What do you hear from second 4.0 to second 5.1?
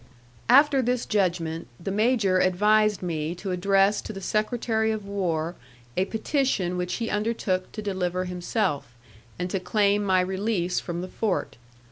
to the secretary of